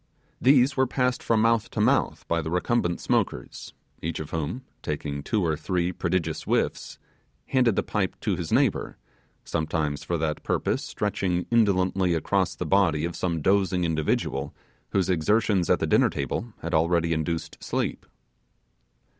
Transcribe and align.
These 0.41 0.75
were 0.75 0.87
passed 0.87 1.21
from 1.21 1.43
mouth 1.43 1.69
to 1.69 1.79
mouth 1.79 2.27
by 2.27 2.41
the 2.41 2.49
recumbent 2.49 2.99
smokers, 2.99 3.75
each 4.01 4.19
of 4.19 4.31
whom, 4.31 4.63
taking 4.81 5.21
two 5.21 5.45
or 5.45 5.55
three 5.55 5.91
prodigious 5.91 6.41
whiffs, 6.41 6.97
handed 7.49 7.75
the 7.75 7.83
pipe 7.83 8.19
to 8.21 8.35
his 8.35 8.51
neighbour; 8.51 8.97
sometimes 9.43 10.03
for 10.03 10.17
that 10.17 10.41
purpose 10.41 10.83
stretching 10.83 11.45
indolently 11.51 12.15
across 12.15 12.55
the 12.55 12.65
body 12.65 13.05
of 13.05 13.15
some 13.15 13.43
dozing 13.43 13.83
individual 13.83 14.55
whose 14.89 15.07
exertions 15.07 15.69
at 15.69 15.77
the 15.79 15.85
dinner 15.85 16.09
table 16.09 16.51
had 16.63 16.73
already 16.73 17.13
induced 17.13 17.63
sleep. 17.63 18.07